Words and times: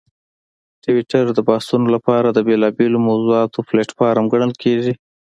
ټویټر 0.83 1.25
د 1.33 1.39
بحثونو 1.49 1.87
لپاره 1.95 2.27
د 2.31 2.39
بېلابېلو 2.47 2.97
موضوعاتو 3.09 3.65
پلیټفارم 3.69 4.25
ګڼل 4.33 4.51
کېږي. 4.63 4.93